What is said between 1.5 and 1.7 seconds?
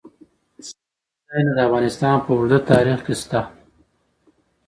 د